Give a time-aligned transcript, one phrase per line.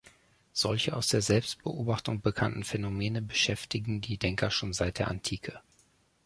[0.53, 5.61] Solche aus der Selbstbeobachtung bekannten Phänomene beschäftigen die Denker schon seit der Antike.